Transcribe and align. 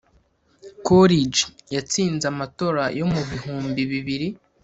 coolidge 0.85 1.39
yatsinze 1.75 2.25
amatora 2.33 2.83
yo 2.99 3.05
mu 3.13 3.21
bihumbi 3.29 3.81
bibiri 3.91 4.27